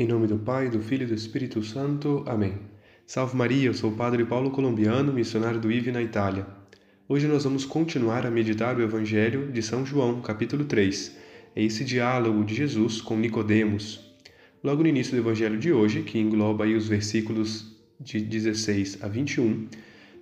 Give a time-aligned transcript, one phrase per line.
[0.00, 2.22] Em nome do Pai, do Filho e do Espírito Santo.
[2.24, 2.52] Amém.
[3.04, 6.46] Salve Maria, eu sou o Padre Paulo Colombiano, missionário do IV na Itália.
[7.08, 11.16] Hoje nós vamos continuar a meditar o Evangelho de São João, capítulo 3.
[11.56, 14.14] É esse diálogo de Jesus com Nicodemos.
[14.62, 19.08] Logo no início do Evangelho de hoje, que engloba aí os versículos de 16 a
[19.08, 19.66] 21,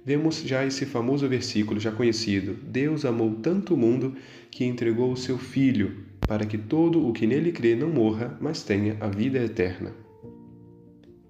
[0.06, 4.14] vemos já esse famoso versículo já conhecido: Deus amou tanto o mundo
[4.50, 8.62] que entregou o seu Filho para que todo o que nele crê não morra, mas
[8.62, 9.92] tenha a vida eterna.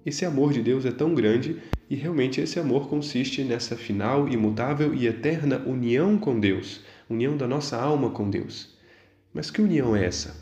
[0.05, 1.57] Esse amor de Deus é tão grande
[1.89, 7.47] e realmente esse amor consiste nessa final, imutável e eterna união com Deus, união da
[7.47, 8.75] nossa alma com Deus.
[9.33, 10.35] Mas que união é essa?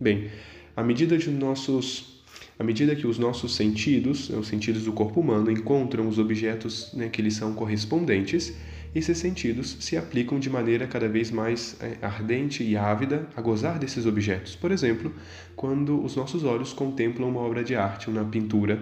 [0.00, 0.30] Bem,
[0.76, 2.18] à medida nossos
[2.58, 6.92] à medida que os nossos sentidos, né, os sentidos do corpo humano, encontram os objetos
[6.92, 8.52] né, que lhes são correspondentes,
[8.94, 13.78] esses sentidos se aplicam de maneira cada vez mais é, ardente e ávida a gozar
[13.78, 14.56] desses objetos.
[14.56, 15.12] Por exemplo,
[15.54, 18.80] quando os nossos olhos contemplam uma obra de arte, uma pintura.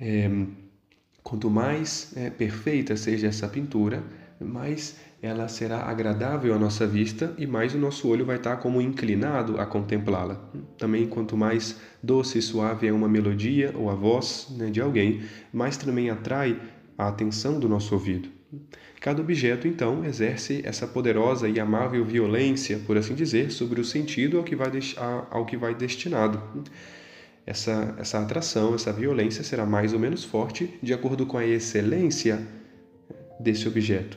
[0.00, 0.30] É,
[1.22, 4.02] quanto mais é, perfeita seja essa pintura,
[4.40, 8.80] mais ela será agradável à nossa vista e mais o nosso olho vai estar como
[8.80, 10.34] inclinado a contemplá-la.
[10.76, 15.22] Também, quanto mais doce e suave é uma melodia ou a voz né, de alguém,
[15.52, 16.60] mais também atrai
[16.96, 18.28] a atenção do nosso ouvido.
[19.00, 24.38] Cada objeto, então, exerce essa poderosa e amável violência, por assim dizer, sobre o sentido
[24.38, 24.70] ao que vai,
[25.30, 26.40] ao que vai destinado.
[27.44, 32.46] Essa, essa atração, essa violência será mais ou menos forte de acordo com a excelência
[33.40, 34.16] desse objeto.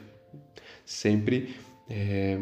[0.85, 1.55] Sempre
[1.89, 2.39] é,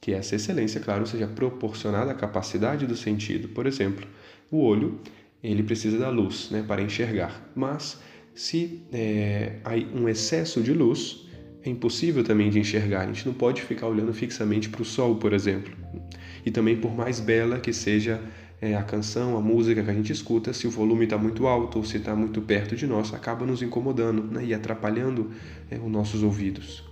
[0.00, 3.48] que essa excelência, claro, seja proporcionada à capacidade do sentido.
[3.48, 4.06] Por exemplo,
[4.50, 4.98] o olho
[5.42, 8.00] ele precisa da luz né, para enxergar, mas
[8.34, 11.26] se é, há um excesso de luz,
[11.64, 13.02] é impossível também de enxergar.
[13.02, 15.72] A gente não pode ficar olhando fixamente para o sol, por exemplo.
[16.44, 18.20] E também, por mais bela que seja
[18.60, 21.78] é, a canção, a música que a gente escuta, se o volume está muito alto
[21.78, 25.30] ou se está muito perto de nós, acaba nos incomodando né, e atrapalhando
[25.70, 26.84] é, os nossos ouvidos.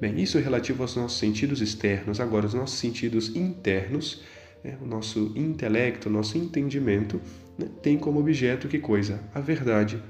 [0.00, 2.20] Bem, isso é relativo aos nossos sentidos externos.
[2.20, 4.22] Agora, os nossos sentidos internos,
[4.64, 7.20] é, o nosso intelecto, o nosso entendimento,
[7.58, 9.20] né, tem como objeto que coisa?
[9.34, 10.02] A verdade.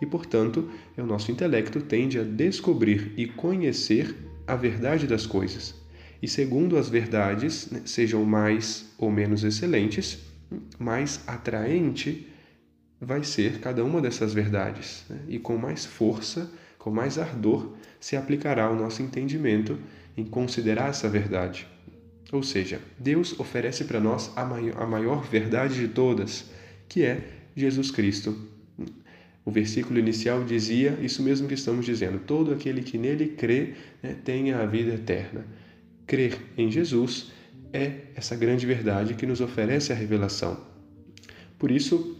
[0.00, 4.14] E, portanto, o nosso intelecto tende a descobrir e conhecer
[4.46, 5.74] a verdade das coisas.
[6.20, 10.18] E segundo as verdades, né, sejam mais ou menos excelentes,
[10.78, 12.26] mais atraente
[13.00, 15.04] vai ser cada uma dessas verdades.
[15.08, 15.20] Né?
[15.28, 19.78] E com mais força, com mais ardor, se aplicará o nosso entendimento
[20.16, 21.68] em considerar essa verdade.
[22.30, 26.50] Ou seja, Deus oferece para nós a maior, a maior verdade de todas,
[26.88, 27.22] que é
[27.56, 28.36] Jesus Cristo.
[29.44, 34.14] O versículo inicial dizia isso mesmo que estamos dizendo: todo aquele que nele crê né,
[34.22, 35.46] tenha a vida eterna.
[36.06, 37.32] Crer em Jesus
[37.72, 40.58] é essa grande verdade que nos oferece a revelação.
[41.58, 42.16] Por isso,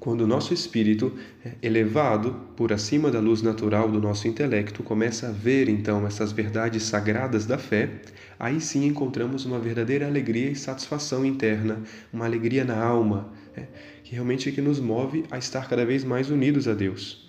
[0.00, 1.12] quando o nosso espírito,
[1.44, 6.32] é elevado por acima da luz natural do nosso intelecto, começa a ver então essas
[6.32, 7.90] verdades sagradas da fé,
[8.38, 11.82] aí sim encontramos uma verdadeira alegria e satisfação interna,
[12.12, 13.64] uma alegria na alma, é,
[14.04, 17.28] que realmente é que nos move a estar cada vez mais unidos a Deus.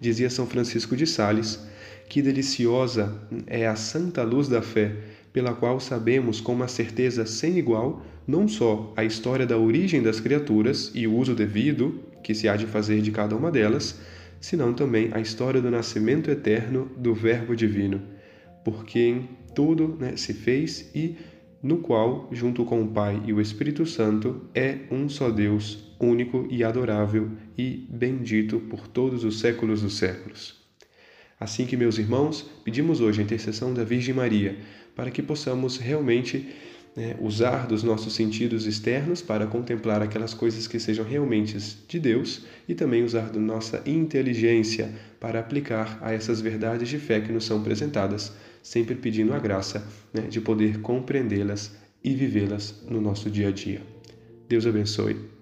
[0.00, 1.66] Dizia São Francisco de Sales
[2.08, 4.94] que deliciosa é a santa luz da fé,
[5.36, 10.18] pela qual sabemos com uma certeza sem igual não só a história da origem das
[10.18, 14.00] criaturas e o uso devido que se há de fazer de cada uma delas,
[14.40, 18.00] senão também a história do nascimento eterno do Verbo Divino,
[18.64, 21.16] por quem tudo né, se fez e
[21.62, 26.48] no qual, junto com o Pai e o Espírito Santo, é um só Deus, único
[26.48, 30.64] e adorável e bendito por todos os séculos dos séculos.
[31.38, 34.56] Assim que, meus irmãos, pedimos hoje a intercessão da Virgem Maria,
[34.96, 36.48] para que possamos realmente
[36.96, 42.46] né, usar dos nossos sentidos externos para contemplar aquelas coisas que sejam realmente de Deus
[42.66, 44.90] e também usar da nossa inteligência
[45.20, 49.86] para aplicar a essas verdades de fé que nos são apresentadas, sempre pedindo a graça
[50.12, 53.82] né, de poder compreendê-las e vivê-las no nosso dia a dia.
[54.48, 55.35] Deus abençoe.